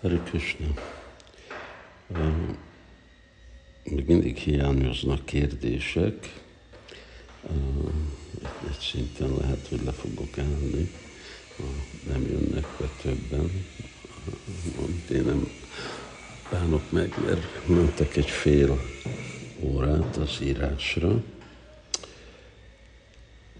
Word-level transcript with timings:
Hari 0.00 0.20
Krishna. 0.24 0.66
Még 3.84 4.06
mindig 4.06 4.36
hiányoznak 4.36 5.24
kérdések. 5.24 6.42
Egy 8.68 8.78
szinten 8.80 9.36
lehet, 9.40 9.66
hogy 9.68 9.80
le 9.84 9.92
fogok 9.92 10.38
állni, 10.38 10.90
ha 11.56 11.64
nem 12.12 12.22
jönnek 12.22 12.66
be 12.78 12.90
többen. 13.02 13.66
Én 15.12 15.22
nem 15.24 15.50
bánok 16.50 16.90
meg, 16.92 17.14
mert 17.24 17.68
mentek 17.68 18.16
egy 18.16 18.30
fél 18.30 18.80
órát 19.60 20.16
az 20.16 20.38
írásra. 20.42 21.22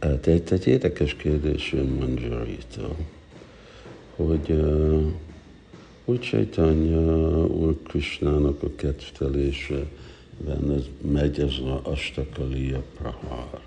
Hát 0.00 0.26
egy, 0.26 0.52
egy 0.52 0.66
érdekes 0.66 1.14
kérdés 1.14 1.72
jön 1.72 1.86
Manjari-től, 1.86 2.96
hogy 4.16 4.50
uh, 4.50 5.12
úgy 6.08 6.20
Chaitanya 6.20 7.44
Úr 7.46 7.76
Krishnának 7.82 8.62
a 8.62 8.68
kedvtelése 8.76 9.86
benne 10.44 10.76
megy 11.00 11.40
ez 11.40 11.58
a 11.58 11.80
Astakaliya 11.82 12.82
Prahar, 12.96 13.60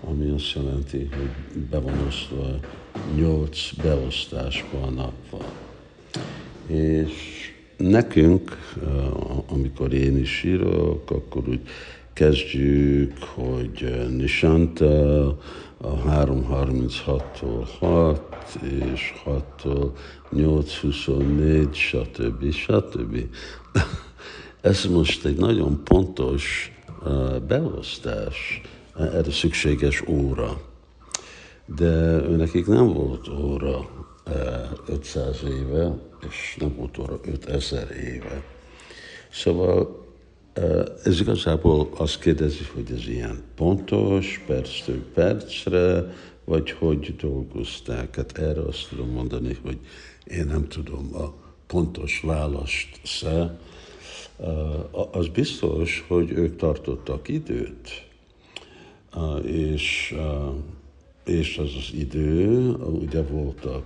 ami 0.00 0.30
azt 0.30 0.52
jelenti, 0.54 1.08
hogy 1.16 1.60
be 1.70 1.78
van 1.78 2.06
osztva 2.06 2.58
nyolc 3.16 3.72
beosztásba 3.82 4.82
a 4.82 4.90
napban. 4.90 5.44
És 6.66 7.12
nekünk, 7.76 8.74
amikor 9.46 9.92
én 9.92 10.18
is 10.18 10.44
írok, 10.44 11.10
akkor 11.10 11.48
úgy 11.48 11.60
kezdjük, 12.12 13.18
hogy 13.18 14.06
Nishanta 14.16 15.26
a 15.78 16.02
3.36-tól 16.08 17.66
6, 17.78 18.22
és 18.62 19.12
6-tól 19.24 19.90
8.24, 20.32 21.72
stb. 21.72 22.52
stb. 22.52 23.16
Ez 24.60 24.84
most 24.84 25.24
egy 25.24 25.36
nagyon 25.36 25.84
pontos 25.84 26.72
beosztás, 27.46 28.60
erre 28.98 29.30
szükséges 29.30 30.02
óra. 30.08 30.60
De 31.76 32.20
nekik 32.36 32.66
nem 32.66 32.92
volt 32.92 33.28
óra 33.28 33.88
500 34.86 35.40
éve, 35.44 35.98
és 36.28 36.56
nem 36.58 36.74
volt 36.76 36.98
óra 36.98 37.20
5000 37.24 37.90
éve. 37.90 38.42
Szóval 39.30 40.01
ez 41.04 41.20
igazából 41.20 41.88
azt 41.96 42.20
kérdezi, 42.20 42.64
hogy 42.74 42.92
ez 42.92 43.08
ilyen 43.08 43.42
pontos, 43.54 44.42
perctől 44.46 45.04
percre, 45.14 46.14
vagy 46.44 46.70
hogy 46.70 47.16
dolgozták. 47.16 48.16
Hát 48.16 48.38
erre 48.38 48.60
azt 48.60 48.88
tudom 48.88 49.08
mondani, 49.08 49.58
hogy 49.62 49.78
én 50.24 50.46
nem 50.46 50.68
tudom 50.68 51.14
a 51.14 51.34
pontos 51.66 52.20
választ 52.24 52.88
se. 53.02 53.58
Az 55.10 55.28
biztos, 55.28 56.04
hogy 56.08 56.30
ők 56.30 56.56
tartottak 56.56 57.28
időt, 57.28 58.06
és, 59.44 60.14
és 61.24 61.58
az 61.58 61.70
az 61.78 61.90
idő, 61.94 62.70
ugye 62.74 63.22
voltak, 63.22 63.84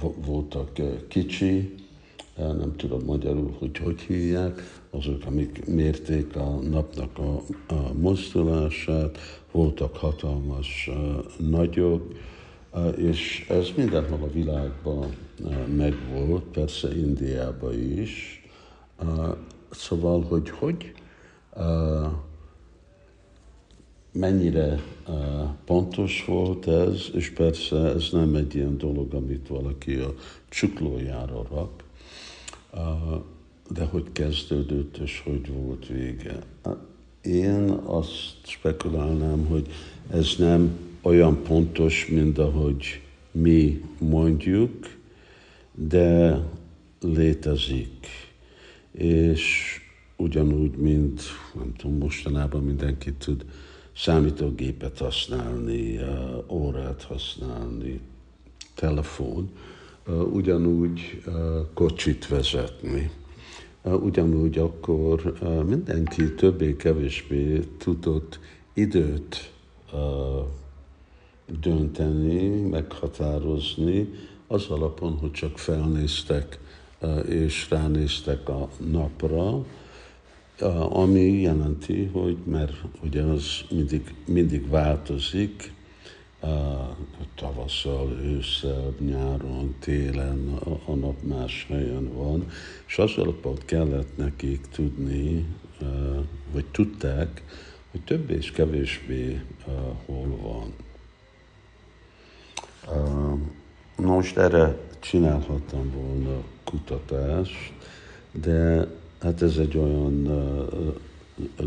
voltak 0.00 0.80
kicsi, 1.08 1.74
nem 2.38 2.76
tudom 2.76 3.04
magyarul, 3.04 3.56
hogy 3.58 3.78
hogy 3.78 4.00
hívják, 4.00 4.80
azok, 4.90 5.22
amik 5.26 5.66
mérték 5.66 6.36
a 6.36 6.58
napnak 6.70 7.18
a, 7.18 7.42
a 7.74 7.92
mozdulását, 7.92 9.18
voltak 9.52 9.96
hatalmas 9.96 10.90
uh, 10.90 11.48
nagyok, 11.48 12.12
uh, 12.72 12.98
és 12.98 13.46
ez 13.48 13.68
mindenhol 13.76 14.22
a 14.22 14.32
világban 14.32 15.14
megvolt, 15.76 16.44
persze 16.44 16.96
Indiában 16.96 17.98
is. 17.98 18.42
Szóval, 19.70 20.22
hogy 20.22 20.50
hogy 20.50 20.92
mennyire 24.12 24.82
pontos 25.64 26.24
volt 26.24 26.66
ez, 26.66 27.06
és 27.14 27.30
persze 27.30 27.76
ez 27.76 28.08
nem 28.12 28.34
egy 28.34 28.54
ilyen 28.54 28.78
dolog, 28.78 29.14
amit 29.14 29.48
valaki 29.48 29.94
a 29.94 30.14
csuklójára 30.48 31.46
rak, 31.50 31.84
de 33.70 33.84
hogy 33.84 34.04
kezdődött, 34.12 34.96
és 34.96 35.20
hogy 35.24 35.52
volt 35.52 35.86
vége. 35.86 36.38
Én 37.22 37.68
azt 37.84 38.36
spekulálnám, 38.42 39.46
hogy 39.46 39.66
ez 40.10 40.34
nem 40.38 40.78
olyan 41.02 41.42
pontos, 41.42 42.06
mint 42.06 42.38
ahogy 42.38 43.02
mi 43.30 43.84
mondjuk, 43.98 44.96
de 45.74 46.40
létezik. 47.00 48.06
És 48.92 49.76
ugyanúgy, 50.16 50.76
mint 50.76 51.22
nem 51.54 51.72
tudom, 51.76 51.98
mostanában 51.98 52.64
mindenki 52.64 53.12
tud 53.12 53.44
számítógépet 53.96 54.98
használni, 54.98 55.98
órát 56.48 57.02
használni, 57.02 58.00
telefon, 58.74 59.50
ugyanúgy 60.32 61.22
kocsit 61.74 62.28
vezetni. 62.28 63.10
Ugyanúgy 63.82 64.58
akkor 64.58 65.34
mindenki 65.66 66.34
többé-kevésbé 66.34 67.60
tudott 67.78 68.38
időt 68.74 69.52
dönteni, 71.60 72.48
meghatározni, 72.48 74.08
az 74.46 74.66
alapon, 74.68 75.16
hogy 75.16 75.30
csak 75.30 75.58
felnéztek 75.58 76.58
és 77.28 77.70
ránéztek 77.70 78.48
a 78.48 78.68
napra, 78.90 79.64
ami 80.88 81.40
jelenti, 81.40 82.04
hogy 82.04 82.36
mert 82.44 82.72
ugye 83.02 83.22
az 83.22 83.44
mindig, 83.70 84.14
mindig 84.26 84.68
változik, 84.68 85.72
tavasszal, 87.34 88.18
ősszel, 88.22 88.94
nyáron, 88.98 89.74
télen 89.80 90.58
a, 90.84 90.94
nap 90.94 91.22
más 91.22 91.66
helyen 91.68 92.12
van, 92.14 92.50
és 92.86 92.98
az 92.98 93.16
alapot 93.16 93.64
kellett 93.64 94.16
nekik 94.16 94.66
tudni, 94.66 95.46
vagy 96.52 96.64
tudták, 96.64 97.42
hogy 97.90 98.00
több 98.00 98.30
és 98.30 98.50
kevésbé 98.50 99.40
hol 100.06 100.36
van. 100.42 100.72
Na 103.96 104.14
most 104.14 104.36
erre 104.36 104.76
csinálhattam 105.00 105.90
volna 105.90 106.42
kutatást, 106.64 107.72
de 108.32 108.88
hát 109.20 109.42
ez 109.42 109.56
egy 109.56 109.76
olyan 109.76 110.22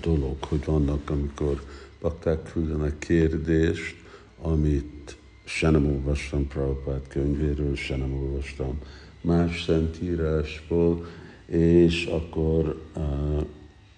dolog, 0.00 0.44
hogy 0.44 0.64
vannak, 0.64 1.10
amikor 1.10 1.62
bakták 2.00 2.52
küldenek 2.52 2.98
kérdést, 2.98 3.96
amit 4.42 5.16
se 5.44 5.70
nem 5.70 5.86
olvastam 5.86 6.46
Prabhupát 6.46 7.08
könyvéről, 7.08 7.76
se 7.76 7.96
nem 7.96 8.14
olvastam 8.14 8.78
más 9.20 9.62
szentírásból, 9.62 11.06
és 11.46 12.04
akkor 12.04 12.82
uh, 12.96 13.46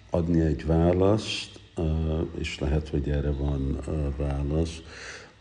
adni 0.09 0.41
egy 0.41 0.65
választ, 0.65 1.59
uh, 1.77 2.27
és 2.37 2.59
lehet, 2.59 2.89
hogy 2.89 3.09
erre 3.09 3.31
van 3.31 3.79
uh, 3.87 4.15
válasz, 4.17 4.81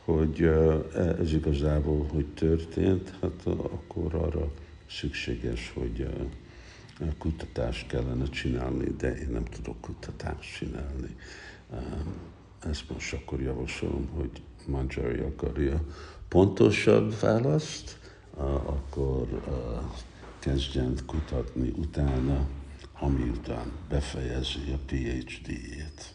hogy 0.04 0.42
uh, 0.42 1.16
ez 1.20 1.32
igazából 1.32 2.06
hogy 2.12 2.26
történt, 2.26 3.14
hát 3.20 3.42
uh, 3.44 3.64
akkor 3.64 4.14
arra 4.14 4.52
szükséges, 4.90 5.72
hogy 5.74 6.00
uh, 6.00 6.28
kutatást 7.18 7.86
kellene 7.86 8.24
csinálni, 8.24 8.94
de 8.98 9.16
én 9.16 9.28
nem 9.30 9.44
tudok 9.44 9.80
kutatást 9.80 10.56
csinálni. 10.56 11.16
Ezt 12.70 12.90
most 12.92 13.12
akkor 13.12 13.40
javasolom, 13.40 14.08
hogy 14.14 14.30
Manjari 14.68 15.20
akarja 15.20 15.80
pontosabb 16.28 17.20
választ, 17.20 17.98
akkor 18.64 19.42
kezdjen 20.38 20.98
kutatni 21.06 21.68
utána, 21.76 22.46
ami 23.00 23.28
után 23.28 23.72
befejezi 23.88 24.58
a 24.72 24.78
PhD-jét. 24.86 26.14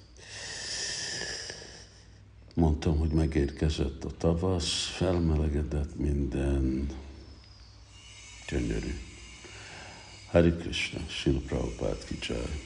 Mondtam, 2.55 2.97
hogy 2.97 3.11
megérkezett 3.11 4.03
a 4.03 4.09
tavasz, 4.17 4.85
felmelegedett 4.95 5.95
minden, 5.95 6.87
gyönyörű. 8.49 8.99
Hari 10.31 10.51
Krishna, 10.51 10.99
Sila 11.07 11.39
Prabhupát 11.47 12.05
kicsaj. 12.05 12.61